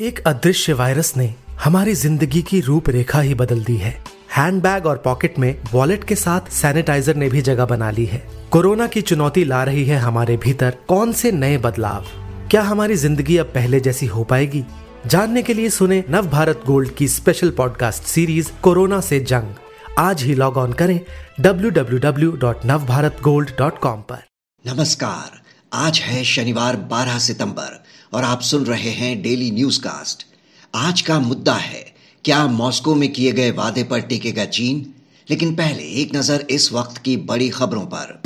[0.00, 4.04] एक अदृश्य वायरस ने हमारी ज़िंदगी की रूपरेखा ही बदल दी है।
[4.36, 8.86] हैंडबैग और पॉकेट में वॉलेट के साथ सैनिटाइजर ने भी जगह बना ली है। कोरोना
[8.86, 12.04] की चुनौती ला रही है हमारे भीतर कौन से नए बदलाव?
[12.50, 14.64] क्या हमारी ज़िंदगी अब पहले जैसी हो पाएगी?
[15.06, 19.54] जानने के लिए सुने नव भारत गोल्ड की स्पेशल पॉडकास्ट सीरीज़ कोरोना से जंग।
[19.98, 21.00] आज ही लॉग ऑन करें
[21.40, 24.18] www.navbharatgold.com पर।
[24.64, 25.40] नमस्कार,
[25.72, 30.24] आज है शनिवार 12 सितंबर। और आप सुन रहे हैं डेली न्यूज़ कास्ट
[30.74, 31.84] आज का मुद्दा है,
[32.24, 34.86] क्या मॉस्को में किए गए वादे पर टिकेगा चीन?
[35.28, 38.20] लेकिन पहले एक नज़र इस वक्त की बड़ी खबरों पर।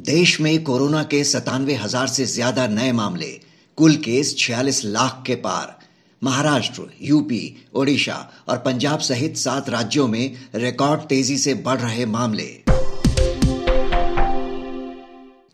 [0.00, 3.30] देश में कोरोना के सतानवे हज़ार से ज़्यादा नए मामले,
[3.78, 5.78] कुल केस छियालीस लाख के पार।
[6.22, 8.16] महाराष्ट्र, यूपी, ओडिशा
[8.48, 12.48] और पंजाब सहित सात राज्यों में रिकॉर्ड तेज़ी से बढ़ रहे मामले।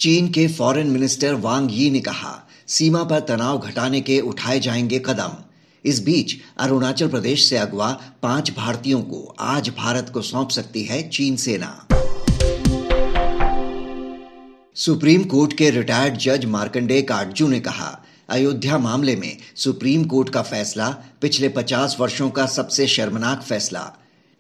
[0.01, 4.99] चीन के फॉरेन मिनिस्टर वांग यी ने कहा, सीमा पर तनाव घटाने के उठाए जाएँगे
[4.99, 5.33] कदम।
[5.85, 11.09] इस बीच, अरुणाचल प्रदेश से अगवा पाँच भारतीयों को आज भारत को सौंप सकती है
[11.09, 11.87] चीन सेना।
[14.75, 20.43] सुप्रीम कोर्ट के रिटायर्ड जज मार्कंडे काटजू ने कहा, अयोध्या मामले में सुप्रीम कोर्ट का
[20.43, 20.89] फैसला
[21.23, 23.93] पिछले 50 वर्षों का सबसे शर्मनाक फैसला।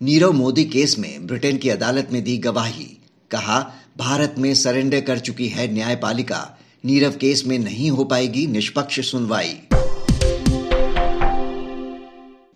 [0.03, 2.99] नीरव मोदी केस में ब्रिटेन की अदालत में दी गवाही।
[3.31, 9.01] कहा, भारत में सरेंडर कर चुकी है न्यायपालिका। नीरव केस में नहीं हो पाएगी निष्पक्ष
[9.01, 9.59] सुनवाई.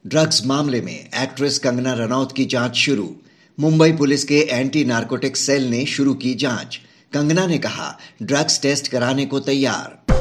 [0.07, 3.17] ड्रग्स मामले में एक्ट्रेस कंगना रनौत की जाँच शुरू।
[3.61, 6.81] मुंबई पुलिस के एंटी नार्कोटिक सेल ने शुरू की जाँच।
[7.13, 10.13] कंगना ने कहा, ड्रग्स टेस्ट कराने को तैयार।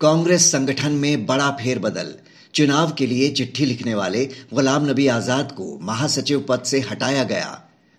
[0.00, 2.14] कांग्रेस संगठन में बड़ा फेरबदल।
[2.54, 7.50] चुनाव के लिए चिट्ठी लिखने वाले गुलाम नबी आज़ाद को महासचिव पद से हटाया गया।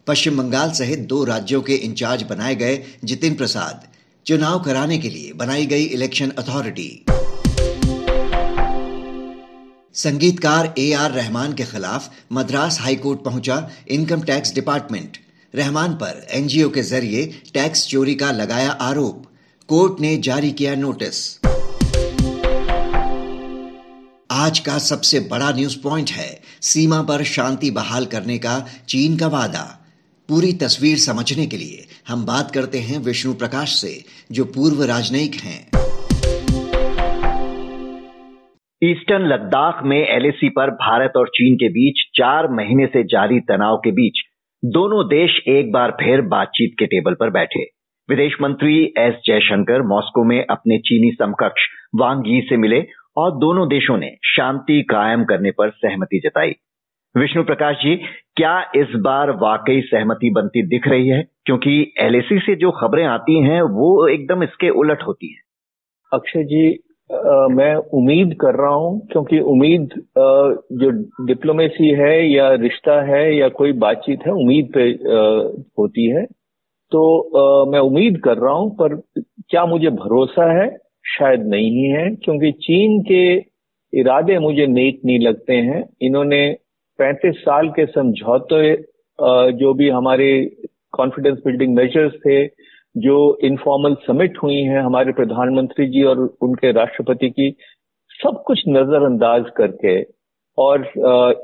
[0.07, 3.87] पश्चिम बंगाल सहित दो राज्यों के इंचार्ज बनाए गए जितिन प्रसाद।
[4.25, 6.89] चुनाव कराने के लिए बनाई गई इलेक्शन अथॉरिटी।
[9.95, 15.17] संगीतकार ए आर रहमान के खिलाफ मद्रास हाईकोर्ट पहुँचा इनकम टैक्स डिपार्टमेंट।
[15.53, 19.25] रहमान पर एनजीओ के ज़रिए टैक्स चोरी का लगाया आरोप।
[19.69, 21.38] कोर्ट ने जारी किया नोटिस।
[24.31, 26.29] आज का सबसे बड़ा न्यूज़ पॉइंट है
[26.61, 28.55] सीमा पर शांति बहाल करने का
[28.89, 29.63] चीन का वादा।
[30.29, 33.93] पूरी तस्वीर समझने के लिए हम बात करते हैं विष्णु प्रकाश से,
[34.35, 35.61] जो पूर्व राजनयिक हैं।
[38.83, 43.77] ईस्टर्न लद्दाख में एलएसी पर भारत और चीन के बीच चार महीने से जारी तनाव
[43.77, 44.21] के बीच
[44.65, 47.63] दोनों देश एक बार फिर बातचीत के टेबल पर बैठे।
[48.09, 51.61] विदेश मंत्री एस जयशंकर मॉस्को में अपने चीनी समकक्ष
[51.95, 56.55] वांग यी से मिले और दोनों देशों ने शांति कायम करने पर सहमति जताई।
[57.15, 57.95] विष्णु प्रकाश जी
[58.35, 61.23] क्या इस बार वाकई सहमति बनती दिख रही है?
[61.45, 65.41] क्योंकि एलएसी से जो खबरें आती हैं वो एकदम इसके उलट होती हैं।
[66.13, 66.69] अक्षय जी
[67.09, 70.25] आ, मैं उम्मीद कर रहा हूँ क्योंकि उम्मीद आ,
[70.79, 70.91] जो
[71.25, 75.23] डिप्लोमेसी है या रिश्ता है या कोई बातचीत है उम्मीद पे आ,
[75.79, 76.25] होती है।
[76.91, 77.01] तो
[77.37, 78.95] आ, मैं उम्मीद कर रहा हूँ पर
[79.49, 80.67] क्या मुझे भरोसा है?
[81.09, 83.23] शायद नहीं है, क्योंकि चीन के
[83.93, 86.41] इरादे मुझे नेक नहीं लगते हैं। इन्होंने
[86.99, 88.75] पैंतीस साल के समझौते
[89.59, 90.29] जो भी हमारे
[90.93, 92.45] कॉन्फिडेंस बिल्डिंग मेजर्स थे,
[92.95, 97.49] जो इनफॉर्मल समिट हुई हैं हमारे प्रधानमंत्री जी और उनके राष्ट्रपति की,
[98.19, 100.01] सब कुछ नजरअंदाज करके
[100.57, 100.85] और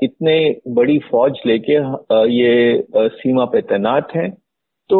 [0.02, 0.38] इतने
[0.76, 1.74] बड़ी फौज लेके
[2.32, 4.30] ये सीमा पे तैनात हैं।
[4.90, 4.98] तो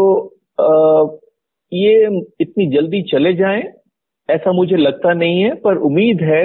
[1.72, 2.06] ये
[2.40, 3.62] इतनी जल्दी चले जाएँ
[4.28, 6.44] ऐसा मुझे लगता नहीं है, पर उम्मीद है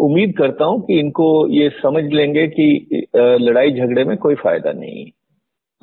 [0.00, 5.04] उम्मीद करता हूँ कि इनको ये समझ लेंगे कि लड़ाई झगड़े में कोई फ़ायदा नहीं
[5.04, 5.10] है।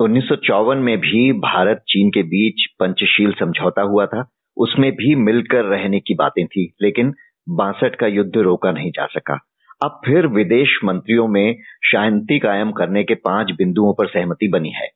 [0.00, 0.28] उन्नीस
[0.76, 4.24] में भी भारत चीन के बीच पंचशील समझौता हुआ था।
[4.56, 7.12] उसमें भी मिलकर रहने की बातें थी, लेकिन
[7.48, 9.38] बासठ का युद्ध रोका नहीं जा सका।
[9.84, 14.88] अब फिर विदेश मंत्रियों में शांति कायम करने के पाँच बिंदुओं पर सहमति बनी है।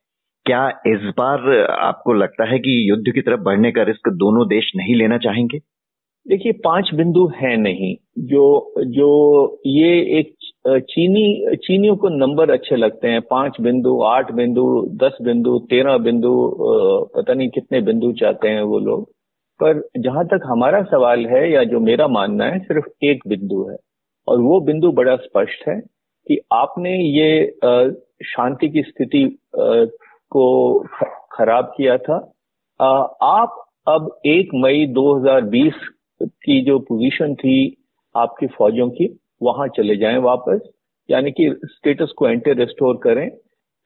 [0.51, 4.71] क्या इस बार आपको लगता है कि युद्ध की तरफ़ बढ़ने का रिस्क दोनों देश
[4.75, 5.57] नहीं लेना चाहेंगे?
[6.27, 10.35] देखिए, पाँच बिंदु है नहीं। जो जो ये एक
[10.67, 16.57] चीनी, चीनियों को नंबर अच्छे लगते हैं। पाँच बिंदु, आठ बिंदु, दस बिंदु, तेरह बिंदु
[17.15, 19.09] पता नहीं कितने बिंदु चाहते हैं वो लोग।
[19.59, 23.77] पर जहाँ तक हमारा सवाल है या जो मेरा मानना है, सिर्फ़ एक बिंदु है।
[24.27, 25.79] और वो बिंदु बड़ा स्पष्ट है
[26.27, 27.53] कि आपने ये
[28.25, 29.37] शांति की स्थिति
[30.31, 30.43] को
[31.31, 32.15] खराब किया था।
[32.81, 32.87] आ,
[33.39, 33.57] आप
[33.87, 35.73] अब एक मई 2020
[36.21, 37.55] की जो पोजीशन थी
[38.15, 39.07] आपकी फौजों की
[39.43, 40.69] वहाँ चले जाएँ वापस
[41.09, 43.29] यानी कि स्टेटस को एंटी रिस्टोर करें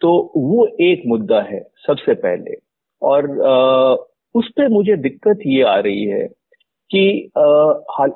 [0.02, 2.56] तो वो एक मुद्दा है सबसे पहले।
[3.02, 3.96] और आ,
[4.36, 6.28] उस पर मुझे दिक्कत ये आ रही है
[6.92, 8.08] कि आ,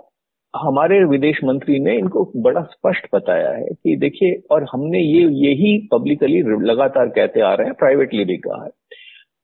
[0.55, 5.87] हमारे विदेश मंत्री ने इनको बड़ा स्पष्ट बताया है कि देखिए, और हमने ये, यही
[5.91, 8.69] पब्लिकली लगातार कहते आ रहे हैं प्राइवेटली भी कहा है।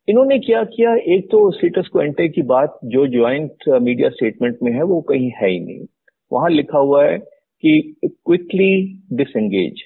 [0.09, 0.95] इन्होंने क्या किया?
[0.95, 5.49] एक तो स्टेटस क्वेंटे की बात जो ज्वाइंट मीडिया स्टेटमेंट में है, वो कहीं है
[5.49, 5.85] ही नहीं।
[6.31, 7.17] वहाँ लिखा हुआ है
[7.61, 9.81] कि क्विकली डिसंगेज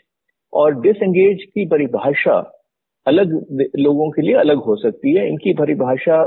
[0.53, 2.58] और डिसएंगेज की परिभाषा
[3.07, 3.31] अलग
[3.79, 6.23] लोगों के लिए अलग हो सकती है, इनकी परिभाषा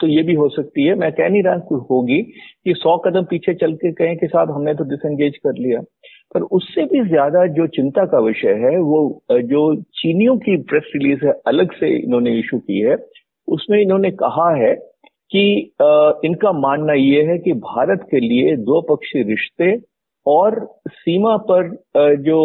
[0.00, 3.54] तो ये भी हो सकती है। मैं कह नहीं रहा होगी कि सौ कदम पीछे
[3.56, 5.80] चल के कहें कि साहब हमने तो डिसंगेज कर लिया।
[6.34, 11.24] पर उससे भी ज़्यादा जो चिंता का विषय है, वो जो चीनियों की प्रेस रिलीज़
[11.26, 12.96] है, अलग से इन्होंने इशू की है।
[13.48, 14.74] उसमें इन्होंने कहा है
[15.30, 15.46] कि
[16.24, 19.72] इनका मानना ये है कि भारत के लिए दो पक्षी रिश्ते
[20.26, 20.60] और
[20.90, 21.74] सीमा पर
[22.22, 22.38] जो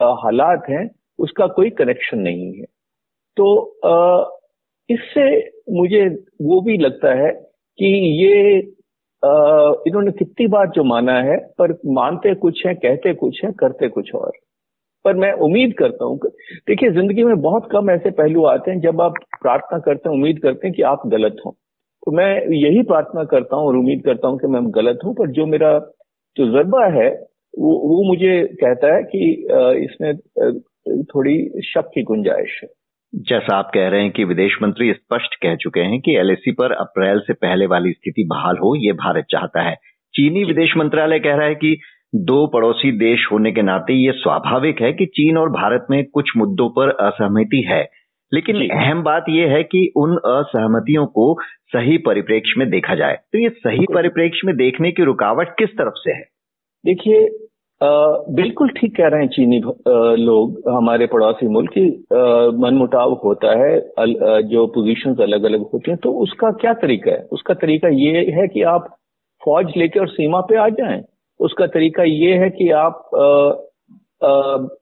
[0.00, 0.88] हालात हैं,
[1.18, 2.64] उसका कोई कनेक्शन नहीं है।
[3.36, 3.46] तो
[4.88, 5.28] इससे
[5.72, 6.06] मुझे
[6.42, 7.30] वो भी लगता है
[7.78, 7.86] कि
[8.22, 8.58] ये
[9.88, 14.14] इन्होंने कितनी बार जो माना है, पर मानते कुछ है, कहते कुछ है, करते कुछ
[14.14, 14.32] और।
[15.04, 16.18] पर मैं उम्मीद करता हूँ
[16.68, 20.38] देखिए, ज़िंदगी में बहुत कम ऐसे पहलू आते हैं जब आप प्रार्थना करते हैं, उम्मीद
[20.42, 21.50] करते हैं कि आप गलत हो।
[22.02, 25.30] तो मैं यही प्रार्थना करता हूँ और उम्मीद करता हूँ कि मैं गलत हूँ, पर
[25.30, 25.78] जो मेरा
[26.36, 27.08] तजुर्बा है,
[27.54, 29.30] वो वो मुझे कहता है कि
[29.84, 30.16] इसमें
[31.04, 32.68] थोड़ी शक की गुंजाइश है।
[33.14, 36.72] जैसा आप कह रहे हैं कि विदेश मंत्री स्पष्ट कह चुके हैं कि एलएसी पर
[36.72, 39.74] अप्रैल से पहले वाली स्थिति बहाल हो ये भारत चाहता है।
[40.14, 41.80] चीनी विदेश मंत्रालय कह रहा है कि
[42.14, 46.30] दो पड़ोसी देश होने के नाते ये स्वाभाविक है कि चीन और भारत में कुछ
[46.36, 47.88] मुद्दों पर असहमति है।
[48.34, 53.38] लेकिन अहम बात यह है कि उन असहमतियों को सही परिप्रेक्ष्य में देखा जाए। तो
[53.38, 56.24] ये सही परिप्रेक्ष्य में देखने की रुकावट किस तरफ़ से है?
[56.84, 57.28] देखिए
[57.80, 61.86] बिल्कुल ठीक कह रहे हैं चीनी लोग, हमारे पड़ोसी मुल्क की
[62.62, 67.26] मनमुटाव होता है जो पोजीशंस अलग अलग होती हैं तो उसका क्या तरीका है?
[67.32, 68.86] उसका तरीका ये है कि आप
[69.42, 71.02] फौज लेके और सीमा पे आ जाएँ।
[71.40, 73.08] उसका तरीका ये है कि आप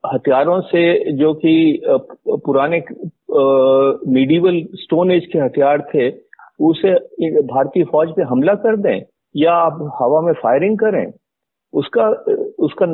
[0.07, 1.83] हथियारों से जो कि
[2.29, 2.83] पुराने
[4.13, 6.09] मीडिवल स्टोन एज के हथियार थे,
[6.61, 6.93] उसे
[7.43, 9.01] भारतीय फौज पे हमला कर दें
[9.35, 11.05] या आप हवा में फायरिंग करें?
[11.75, 12.09] उसका
[12.65, 12.87] उसका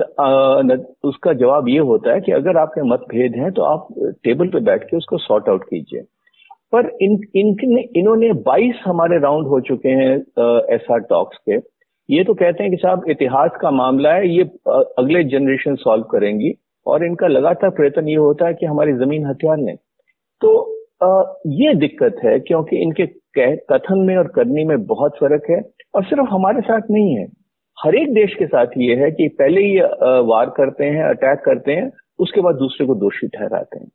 [1.09, 3.88] उसका जवाब ये होता है कि अगर आपके मतभेद हैं तो आप
[4.25, 6.00] टेबल पे बैठ के उसको सॉर्ट आउट कीजिए।
[6.73, 10.15] पर इन इन इन्होंने 22 हमारे राउंड हो चुके हैं
[10.75, 11.56] एस आर टॉक्स के।
[12.09, 14.43] ये तो कहते हैं कि साहब इतिहास का मामला है ये
[14.99, 16.53] अगले जनरेशन सॉल्व करेंगी
[16.87, 19.77] और इनका लगातार प्रयत्न ये होता है कि हमारी ज़मीन हथियार लें।
[20.43, 20.50] तो
[21.03, 23.06] आ, ये दिक्कत है क्योंकि इनके
[23.67, 25.61] कथन में और करने में बहुत फ़र्क है
[25.94, 27.27] और सिर्फ़ हमारे साथ नहीं है।
[27.85, 29.79] हर एक देश के साथ ये है कि पहले ही
[30.29, 33.88] वार करते हैं, अटैक करते हैं, उसके बाद दूसरे को दोषी ठहराते हैं।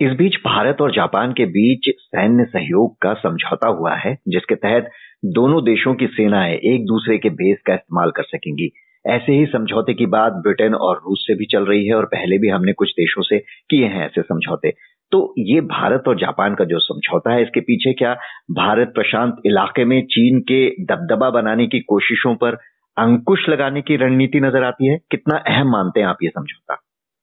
[0.00, 4.90] इस बीच भारत और जापान के बीच सैन्य सहयोग का समझौता हुआ है, जिसके तहत
[5.24, 8.70] दोनों देशों की सेनाएँ एक दूसरे के बेस का इस्तेमाल कर सकेंगी।
[9.04, 12.38] ऐसे ही समझौते की बात ब्रिटेन और रूस से भी चल रही है और पहले
[12.38, 13.38] भी हमने कुछ देशों से
[13.70, 14.72] किए हैं ऐसे समझौते।
[15.12, 18.14] तो ये भारत और जापान का जो समझौता है, इसके पीछे क्या
[18.50, 22.56] भारत प्रशांत इलाके में चीन के दबदबा बनाने की कोशिशों पर
[22.96, 26.76] अंकुश लगाने की रणनीति नज़र आती है। कितना अहम मानते हैं आप ये समझौता?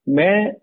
[0.07, 0.53] मैं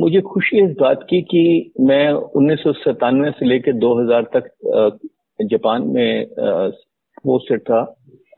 [0.00, 4.98] मुझे खुशी इस बात की कि मैं उन्नीस सौ सतानवे से लेकर 2000 तक
[5.40, 7.82] जापान में पोस्टेड था।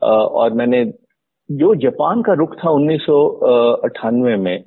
[0.01, 0.83] और मैंने
[1.49, 3.21] जो जापान का रुख था उन्नीस सौ
[3.85, 4.63] अट्ठानवे में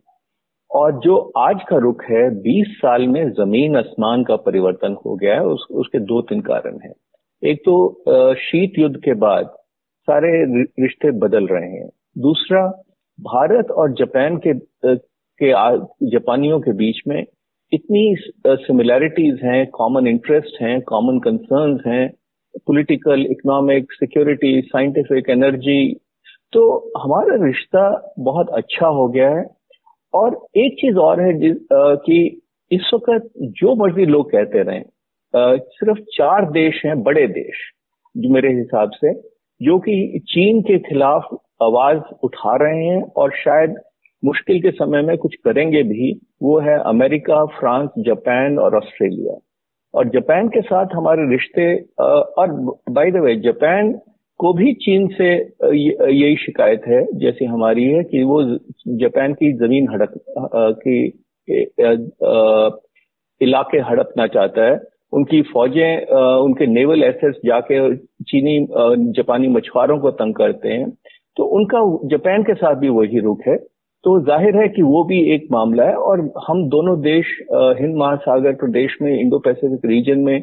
[0.71, 5.35] और जो आज का रुख है 20 साल में ज़मीन आसमान का परिवर्तन हो गया
[5.35, 6.93] है। उस, उसके दो तीन कारण हैं।
[7.43, 9.57] एक तो शीत युद्ध के बाद
[10.11, 10.31] सारे
[10.83, 11.89] रिश्ते बदल रहे हैं।
[12.19, 12.67] दूसरा,
[13.19, 14.55] भारत और जापान के
[15.41, 15.51] के
[16.11, 17.25] जापानियों के बीच में
[17.73, 18.03] इतनी
[18.47, 22.09] सिमिलैरिटीज हैं कॉमन इंटरेस्ट हैं कॉमन कंसर्न्स हैं
[22.67, 25.83] political economic security scientific energy
[26.53, 26.63] तो
[26.99, 27.83] हमारा रिश्ता
[28.19, 29.45] बहुत अच्छा हो गया है।
[30.15, 31.33] और एक चीज़ और है
[32.07, 32.19] कि
[32.71, 34.83] इस वक्त जो मर्ज़ी लोग कहते रहे
[35.75, 37.57] सिर्फ़ चार देश हैं, बड़े देश
[38.15, 39.13] जो मेरे हिसाब से।
[39.61, 41.29] जो कि चीन के खिलाफ
[41.63, 43.75] आवाज़ उठा रहे हैं और शायद
[44.23, 46.13] मुश्किल के समय में कुछ करेंगे भी,
[46.43, 49.39] वो है अमेरिका, फ्रांस, जापान और ऑस्ट्रेलिया।
[49.95, 51.75] और जापान के साथ हमारे रिश्ते
[52.39, 52.53] और
[52.91, 53.93] बाय द वे जापान
[54.41, 55.31] को भी चीन से
[55.65, 58.43] यही शिकायत है, जैसी हमारी है कि वो
[59.01, 60.13] जापान की ज़मीन हड़प
[60.87, 60.99] की
[63.41, 64.79] इलाके हड़पना चाहता है।
[65.13, 66.07] उनकी फौजें
[66.39, 67.79] उनके नेवल एसेट्स जाके
[68.25, 68.59] चीनी
[69.17, 70.91] जापानी मछुआरों को तंग करते हैं।
[71.37, 73.57] तो उनका जापान के साथ भी वही रुख है।
[74.05, 77.27] तो ज़ाहिर है कि वो भी एक मामला है और हम दोनों देश
[77.81, 80.39] हिंद महासागर प्रदेश में इंडो पैसिफिक रीजन में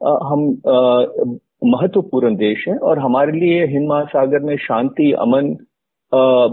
[0.00, 0.46] हम
[1.64, 5.56] महत्वपूर्ण देश है और हमारे लिए हिंद महासागर में शांति, अमन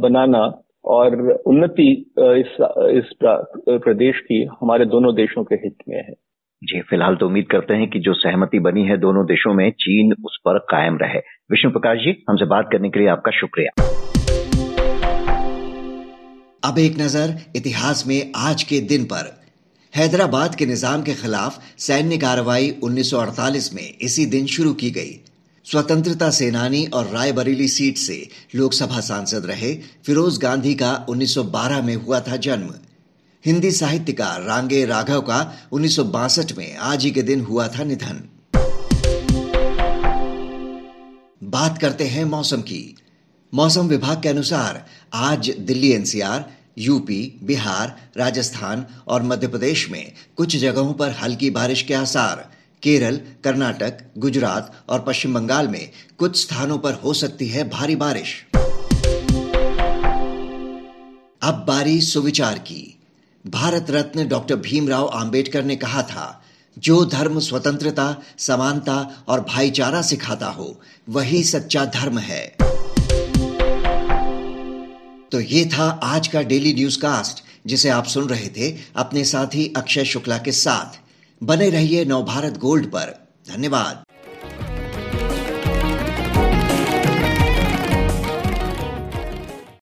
[0.01, 0.41] बनाना
[0.85, 1.15] और
[1.47, 2.57] उन्नति इस
[2.95, 6.13] इस प्रदेश की हमारे दोनों देशों के हित में है।
[6.63, 10.13] जी, फ़िलहाल तो उम्मीद करते हैं कि जो सहमति बनी है दोनों देशों में, चीन
[10.25, 11.19] उस पर कायम रहे।
[11.51, 13.71] विष्णु प्रकाश जी, हमसे बात करने के लिए आपका शुक्रिया।
[16.63, 19.31] अब एक नज़र इतिहास में आज के दिन पर।
[19.95, 25.15] हैदराबाद के निज़ाम के खिलाफ सैन्य कार्रवाई 1948 में इसी दिन शुरू की गई।
[25.65, 29.73] स्वतंत्रता सेनानी और रायबरेली सीट से लोकसभा सांसद रहे
[30.05, 32.73] फिरोज गांधी का 1912 में हुआ था जन्म।
[33.45, 37.83] हिंदी साहित्यकार रांगे राघव का उन्नीस सौ बासठ में आज ही के दिन हुआ था
[37.83, 38.23] निधन।
[41.43, 42.95] बात करते हैं मौसम की।
[43.53, 50.55] मौसम विभाग के अनुसार आज दिल्ली एनसीआर, यूपी, बिहार, राजस्थान और मध्य प्रदेश में कुछ
[50.55, 52.51] जगहों पर हल्की बारिश के आसार।
[52.83, 58.45] केरल, कर्नाटक, गुजरात और पश्चिम बंगाल में कुछ स्थानों पर हो सकती है भारी बारिश।
[61.43, 62.95] अब बारी सुविचार की।
[63.47, 66.43] भारत रत्न डॉक्टर भीमराव अंबेडकर ने कहा था,
[66.79, 72.55] जो धर्म स्वतंत्रता, समानता और भाईचारा सिखाता हो, वही सच्चा धर्म है।
[75.31, 79.73] तो ये था आज का डेली न्यूज़ कास्ट जिसे आप सुन रहे थे अपने साथी
[79.77, 80.99] अक्षय शुक्ला के साथ।
[81.43, 84.08] बने रहिए नवभारत गोल्ड पर। धन्यवाद।